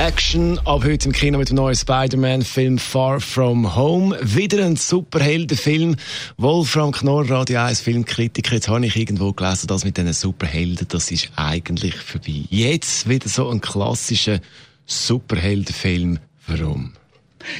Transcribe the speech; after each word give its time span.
Action 0.00 0.58
ab 0.60 0.82
heute 0.84 1.08
im 1.08 1.12
Kino 1.12 1.36
mit 1.36 1.50
dem 1.50 1.56
neuen 1.56 1.76
Spider-Man-Film 1.76 2.78
Far 2.78 3.20
From 3.20 3.76
Home. 3.76 4.18
Wieder 4.22 4.64
ein 4.64 4.76
Superheldenfilm. 4.76 5.96
Wolfram 6.38 6.90
Knorr, 6.90 7.28
Radio 7.28 7.60
1 7.60 7.82
Filmkritiker. 7.82 8.54
Jetzt 8.54 8.68
habe 8.68 8.86
ich 8.86 8.96
irgendwo 8.96 9.34
gelesen, 9.34 9.66
dass 9.66 9.84
mit 9.84 9.98
diesen 9.98 10.14
Superhelden, 10.14 10.88
das 10.88 11.10
ist 11.10 11.30
eigentlich 11.36 11.96
vorbei. 11.96 12.44
Jetzt 12.48 13.10
wieder 13.10 13.28
so 13.28 13.50
ein 13.50 13.60
klassischer 13.60 14.40
Superheldenfilm. 14.86 16.18
Warum? 16.46 16.94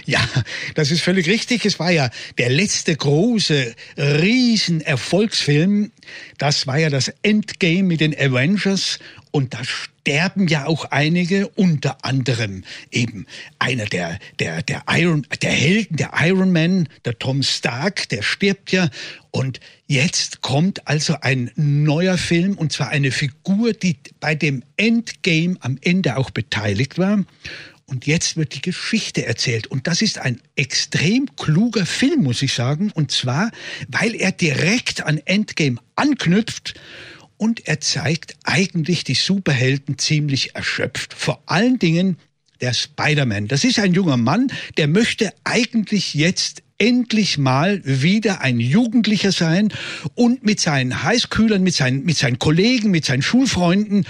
Ja, 0.04 0.20
das 0.74 0.90
ist 0.90 1.02
völlig 1.02 1.26
richtig. 1.28 1.64
Es 1.64 1.78
war 1.78 1.90
ja 1.90 2.10
der 2.38 2.50
letzte 2.50 2.94
große 2.96 3.74
Riesenerfolgsfilm. 3.96 5.92
Das 6.38 6.66
war 6.66 6.78
ja 6.78 6.90
das 6.90 7.12
Endgame 7.22 7.84
mit 7.84 8.00
den 8.00 8.14
Avengers. 8.14 8.98
Und 9.32 9.54
da 9.54 9.60
sterben 9.64 10.48
ja 10.48 10.66
auch 10.66 10.86
einige, 10.86 11.48
unter 11.48 12.04
anderem 12.04 12.64
eben 12.90 13.26
einer 13.58 13.84
der, 13.84 14.18
der, 14.40 14.62
der 14.62 14.82
Iron, 14.88 15.26
der 15.40 15.52
Helden, 15.52 15.96
der 15.96 16.10
Iron 16.20 16.52
Man, 16.52 16.88
der 17.04 17.18
Tom 17.18 17.42
Stark, 17.42 18.08
der 18.08 18.22
stirbt 18.22 18.72
ja. 18.72 18.88
Und 19.30 19.60
jetzt 19.86 20.40
kommt 20.40 20.88
also 20.88 21.16
ein 21.20 21.52
neuer 21.54 22.18
Film, 22.18 22.58
und 22.58 22.72
zwar 22.72 22.88
eine 22.88 23.12
Figur, 23.12 23.72
die 23.72 23.98
bei 24.18 24.34
dem 24.34 24.64
Endgame 24.76 25.56
am 25.60 25.78
Ende 25.80 26.16
auch 26.16 26.30
beteiligt 26.30 26.98
war. 26.98 27.24
Und 27.90 28.06
jetzt 28.06 28.36
wird 28.36 28.54
die 28.54 28.60
Geschichte 28.60 29.26
erzählt. 29.26 29.66
Und 29.66 29.88
das 29.88 30.00
ist 30.00 30.18
ein 30.18 30.40
extrem 30.54 31.34
kluger 31.34 31.84
Film, 31.84 32.22
muss 32.22 32.40
ich 32.40 32.54
sagen. 32.54 32.92
Und 32.94 33.10
zwar, 33.10 33.50
weil 33.88 34.14
er 34.14 34.30
direkt 34.30 35.04
an 35.04 35.18
Endgame 35.24 35.78
anknüpft 35.96 36.74
und 37.36 37.66
er 37.66 37.80
zeigt 37.80 38.36
eigentlich 38.44 39.02
die 39.02 39.14
Superhelden 39.14 39.98
ziemlich 39.98 40.54
erschöpft. 40.54 41.14
Vor 41.14 41.42
allen 41.46 41.80
Dingen 41.80 42.16
der 42.60 42.74
Spider-Man. 42.74 43.48
Das 43.48 43.64
ist 43.64 43.80
ein 43.80 43.92
junger 43.92 44.16
Mann, 44.16 44.52
der 44.76 44.86
möchte 44.86 45.32
eigentlich 45.42 46.14
jetzt 46.14 46.62
endlich 46.78 47.38
mal 47.38 47.80
wieder 47.84 48.40
ein 48.40 48.60
Jugendlicher 48.60 49.32
sein 49.32 49.72
und 50.14 50.44
mit 50.44 50.60
seinen 50.60 51.02
Heißkühlern, 51.02 51.62
mit 51.62 51.74
seinen, 51.74 52.04
mit 52.04 52.16
seinen 52.16 52.38
Kollegen, 52.38 52.90
mit 52.90 53.04
seinen 53.04 53.22
Schulfreunden 53.22 54.06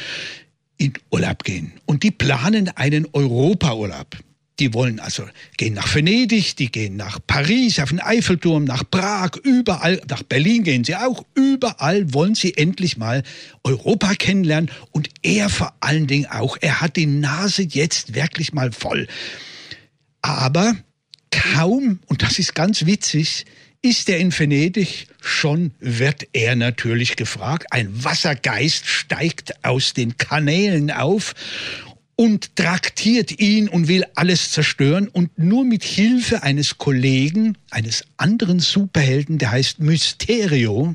in 0.80 0.94
Urlaub 1.10 1.44
gehen. 1.44 1.72
Und 1.84 2.02
die 2.02 2.10
planen 2.10 2.68
einen 2.74 3.06
Europaurlaub. 3.12 4.16
Die 4.58 4.74
wollen 4.74 4.98
also 4.98 5.26
gehen 5.56 5.74
nach 5.74 5.94
Venedig, 5.94 6.56
die 6.56 6.70
gehen 6.70 6.96
nach 6.96 7.18
Paris, 7.26 7.78
auf 7.78 7.90
den 7.90 8.00
Eiffelturm, 8.00 8.64
nach 8.64 8.84
Prag, 8.90 9.36
überall, 9.42 10.00
nach 10.08 10.22
Berlin 10.22 10.64
gehen 10.64 10.84
sie 10.84 10.96
auch. 10.96 11.24
Überall 11.34 12.12
wollen 12.12 12.34
sie 12.34 12.56
endlich 12.56 12.96
mal 12.96 13.22
Europa 13.64 14.14
kennenlernen 14.14 14.70
und 14.90 15.08
er 15.22 15.48
vor 15.48 15.74
allen 15.80 16.06
Dingen 16.06 16.26
auch. 16.26 16.58
Er 16.60 16.80
hat 16.80 16.96
die 16.96 17.06
Nase 17.06 17.62
jetzt 17.62 18.14
wirklich 18.14 18.52
mal 18.52 18.72
voll. 18.72 19.06
Aber 20.20 20.76
kaum, 21.30 22.00
und 22.06 22.22
das 22.22 22.38
ist 22.38 22.54
ganz 22.54 22.84
witzig, 22.84 23.46
ist 23.82 24.08
er 24.08 24.18
in 24.18 24.36
Venedig, 24.36 25.06
schon 25.20 25.72
wird 25.80 26.28
er 26.32 26.54
natürlich 26.54 27.16
gefragt. 27.16 27.66
Ein 27.70 28.04
Wassergeist 28.04 28.86
steigt 28.86 29.64
aus 29.64 29.94
den 29.94 30.18
Kanälen 30.18 30.90
auf 30.90 31.34
und 32.16 32.56
traktiert 32.56 33.40
ihn 33.40 33.68
und 33.68 33.88
will 33.88 34.04
alles 34.14 34.50
zerstören. 34.50 35.08
Und 35.08 35.38
nur 35.38 35.64
mit 35.64 35.82
Hilfe 35.82 36.42
eines 36.42 36.76
Kollegen, 36.76 37.56
eines 37.70 38.04
anderen 38.18 38.60
Superhelden, 38.60 39.38
der 39.38 39.52
heißt 39.52 39.80
Mysterio, 39.80 40.94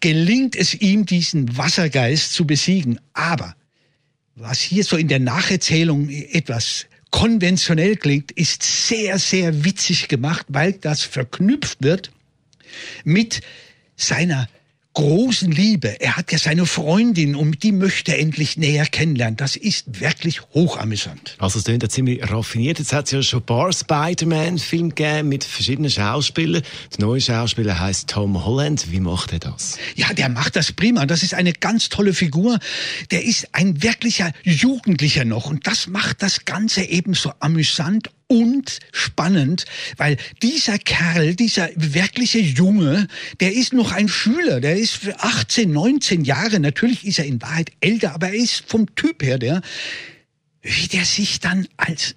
gelingt 0.00 0.56
es 0.56 0.74
ihm, 0.74 1.06
diesen 1.06 1.56
Wassergeist 1.56 2.32
zu 2.32 2.46
besiegen. 2.46 2.98
Aber 3.12 3.54
was 4.34 4.60
hier 4.60 4.82
so 4.82 4.96
in 4.96 5.06
der 5.06 5.20
Nacherzählung 5.20 6.08
etwas 6.08 6.86
konventionell 7.10 7.96
klingt, 7.96 8.32
ist 8.32 8.62
sehr, 8.62 9.18
sehr 9.18 9.64
witzig 9.64 10.08
gemacht, 10.08 10.46
weil 10.48 10.72
das 10.74 11.02
verknüpft 11.02 11.82
wird 11.82 12.10
mit 13.04 13.40
seiner 13.96 14.48
großen 14.94 15.50
Liebe. 15.52 16.00
Er 16.00 16.16
hat 16.16 16.32
ja 16.32 16.38
seine 16.38 16.66
Freundin 16.66 17.36
und 17.36 17.62
die 17.62 17.72
möchte 17.72 18.12
er 18.12 18.18
endlich 18.18 18.56
näher 18.56 18.86
kennenlernen. 18.86 19.36
Das 19.36 19.56
ist 19.56 20.00
wirklich 20.00 20.40
hochamüsant. 20.54 21.36
Also 21.38 21.58
es 21.58 21.64
klingt 21.64 21.82
ja 21.82 21.88
ziemlich 21.88 22.28
raffiniert. 22.28 22.78
Jetzt 22.78 22.92
hat 22.92 23.06
es 23.06 23.12
ja 23.12 23.22
schon 23.22 23.40
ein 23.40 23.46
paar 23.46 23.72
Spider-Man-Filme 23.72 24.88
gegeben 24.88 25.28
mit 25.28 25.44
verschiedenen 25.44 25.90
Schauspielern. 25.90 26.62
Der 26.96 27.06
neue 27.06 27.20
Schauspieler 27.20 27.78
heißt 27.78 28.10
Tom 28.10 28.44
Holland. 28.44 28.90
Wie 28.90 29.00
macht 29.00 29.32
er 29.32 29.38
das? 29.38 29.78
Ja, 29.94 30.12
der 30.12 30.28
macht 30.28 30.56
das 30.56 30.72
prima. 30.72 31.06
Das 31.06 31.22
ist 31.22 31.34
eine 31.34 31.52
ganz 31.52 31.88
tolle 31.88 32.12
Figur. 32.12 32.58
Der 33.10 33.24
ist 33.24 33.48
ein 33.52 33.82
wirklicher 33.82 34.32
Jugendlicher 34.42 35.24
noch 35.24 35.50
und 35.50 35.66
das 35.66 35.86
macht 35.86 36.22
das 36.22 36.44
Ganze 36.44 36.82
eben 36.82 37.14
so 37.14 37.32
amüsant 37.38 38.10
und 38.30 38.78
spannend, 38.92 39.64
weil 39.96 40.16
dieser 40.40 40.78
Kerl, 40.78 41.34
dieser 41.34 41.68
wirkliche 41.74 42.38
Junge, 42.38 43.08
der 43.40 43.52
ist 43.52 43.72
noch 43.72 43.90
ein 43.90 44.08
Schüler, 44.08 44.60
der 44.60 44.76
ist 44.76 45.00
18, 45.18 45.72
19 45.72 46.24
Jahre, 46.24 46.60
natürlich 46.60 47.04
ist 47.04 47.18
er 47.18 47.24
in 47.24 47.42
Wahrheit 47.42 47.72
älter, 47.80 48.14
aber 48.14 48.28
er 48.28 48.34
ist 48.34 48.64
vom 48.68 48.94
Typ 48.94 49.24
her 49.24 49.38
der, 49.38 49.62
wie 50.62 50.86
der 50.86 51.04
sich 51.04 51.40
dann 51.40 51.66
als 51.76 52.14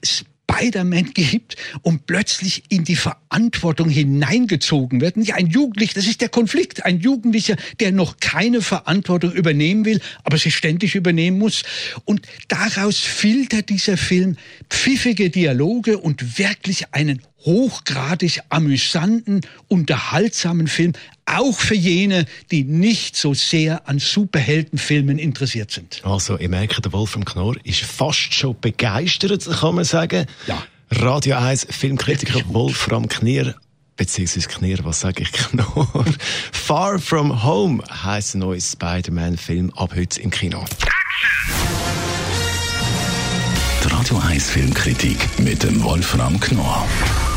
Spider-Man 0.54 1.14
gibt 1.14 1.56
und 1.82 2.06
plötzlich 2.06 2.64
in 2.70 2.84
die 2.84 2.96
Verantwortung 2.96 3.90
hineingezogen 3.90 5.02
wird. 5.02 5.18
Nicht 5.18 5.34
ein 5.34 5.48
Jugendlicher, 5.48 5.94
das 5.96 6.08
ist 6.08 6.22
der 6.22 6.30
Konflikt. 6.30 6.86
Ein 6.86 7.00
Jugendlicher, 7.00 7.56
der 7.80 7.92
noch 7.92 8.18
keine 8.20 8.62
Verantwortung 8.62 9.32
übernehmen 9.32 9.86
will, 9.86 10.00
aber 10.24 10.38
sie 10.38 10.52
ständig 10.52 10.96
übernehmen 10.96 11.40
muss. 11.40 11.64
Und 12.06 12.28
daraus 12.48 13.00
filtert 13.00 13.70
dieser 13.70 13.98
Film 13.98 14.38
pfiffige 14.70 15.30
Dialoge 15.30 15.98
und 15.98 16.38
wirklich 16.38 16.94
einen 16.94 17.22
hochgradig 17.46 18.40
amüsanten, 18.50 19.42
unterhaltsamen 19.68 20.68
Film, 20.68 20.94
auch 21.26 21.58
für 21.58 21.76
jene, 21.76 22.26
die 22.52 22.64
nicht 22.64 23.16
so 23.16 23.34
sehr 23.34 23.88
an 23.88 24.00
Superheldenfilmen 24.00 25.20
interessiert 25.20 25.72
sind. 25.72 26.02
Also, 26.04 26.38
ich 26.40 26.50
merke, 26.50 26.82
der 26.82 26.92
Wolfram 26.92 27.26
Knorr 27.26 27.56
ist 27.64 27.82
fast 27.82 28.34
schon 28.34 28.56
begeistert, 28.60 29.46
kann 29.46 29.76
man 29.76 29.86
sagen. 29.86 30.26
Ja. 30.48 30.64
Radio 30.92 31.38
1 31.38 31.68
Filmkritiker 31.70 32.42
Wolfram 32.50 33.08
Knier 33.08 33.56
beziehungsweise 33.96 34.48
Knier, 34.48 34.80
was 34.84 35.00
sage 35.00 35.24
ich 35.24 35.32
Knorr? 35.32 36.06
Far 36.52 37.00
From 37.00 37.44
Home 37.44 37.84
heisst 38.04 38.36
ein 38.36 38.40
neues 38.40 38.72
Spider-Man-Film 38.72 39.72
ab 39.76 39.94
heute 39.96 40.22
im 40.22 40.30
Kino. 40.30 40.64
Die 43.84 43.88
Radio 43.88 44.18
1 44.18 44.50
Filmkritik 44.50 45.18
mit 45.40 45.64
dem 45.64 45.84
Wolfram 45.84 46.40
Knorr 46.40 46.88